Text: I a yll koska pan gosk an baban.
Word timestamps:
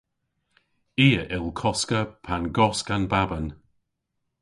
I 1.05 1.07
a 1.21 1.23
yll 1.35 1.49
koska 1.61 1.99
pan 2.25 2.43
gosk 2.55 2.87
an 2.95 3.03
baban. 3.11 3.45